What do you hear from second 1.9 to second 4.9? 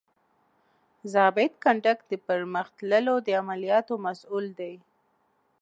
د پرمخ تللو د عملیاتو مسؤول دی.